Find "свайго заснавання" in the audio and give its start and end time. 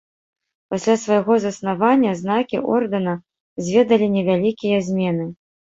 1.01-2.11